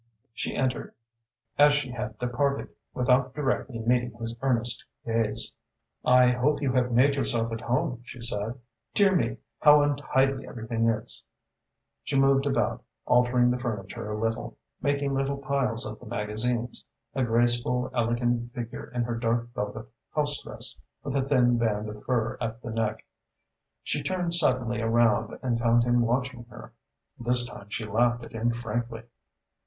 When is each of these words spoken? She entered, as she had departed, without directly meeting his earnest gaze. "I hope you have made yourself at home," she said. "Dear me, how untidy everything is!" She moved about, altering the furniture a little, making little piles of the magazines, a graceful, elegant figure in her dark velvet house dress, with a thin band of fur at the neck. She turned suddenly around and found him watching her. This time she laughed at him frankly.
She 0.33 0.55
entered, 0.55 0.95
as 1.59 1.75
she 1.75 1.91
had 1.91 2.17
departed, 2.17 2.69
without 2.91 3.35
directly 3.35 3.77
meeting 3.77 4.13
his 4.19 4.35
earnest 4.41 4.83
gaze. 5.05 5.55
"I 6.03 6.29
hope 6.31 6.59
you 6.59 6.73
have 6.73 6.91
made 6.91 7.13
yourself 7.13 7.51
at 7.51 7.61
home," 7.61 8.01
she 8.03 8.19
said. 8.19 8.55
"Dear 8.95 9.15
me, 9.15 9.37
how 9.59 9.83
untidy 9.83 10.47
everything 10.47 10.89
is!" 10.89 11.21
She 12.03 12.15
moved 12.19 12.47
about, 12.47 12.83
altering 13.05 13.51
the 13.51 13.59
furniture 13.59 14.09
a 14.11 14.17
little, 14.19 14.57
making 14.81 15.13
little 15.13 15.37
piles 15.37 15.85
of 15.85 15.99
the 15.99 16.07
magazines, 16.07 16.83
a 17.13 17.23
graceful, 17.23 17.91
elegant 17.93 18.55
figure 18.55 18.89
in 18.89 19.03
her 19.03 19.19
dark 19.19 19.53
velvet 19.53 19.85
house 20.15 20.41
dress, 20.41 20.79
with 21.03 21.15
a 21.15 21.21
thin 21.21 21.59
band 21.59 21.87
of 21.89 22.03
fur 22.05 22.39
at 22.41 22.59
the 22.63 22.71
neck. 22.71 23.05
She 23.83 24.01
turned 24.01 24.33
suddenly 24.33 24.81
around 24.81 25.37
and 25.43 25.59
found 25.59 25.83
him 25.83 26.01
watching 26.01 26.45
her. 26.45 26.73
This 27.19 27.45
time 27.45 27.69
she 27.69 27.85
laughed 27.85 28.23
at 28.23 28.31
him 28.31 28.49
frankly. 28.49 29.03